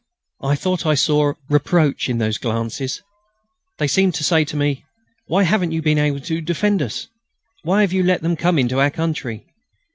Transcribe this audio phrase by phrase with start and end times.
[0.41, 3.03] I thought I saw a reproach in those glances:
[3.77, 4.83] they seemed to say to me:
[5.27, 7.05] "Why haven't you been able to defend us?
[7.61, 9.45] Why have you let them come into our country?